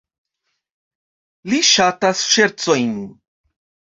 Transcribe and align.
Li 1.51 1.59
ŝatas 1.67 2.23
ŝercojn. 2.37 2.97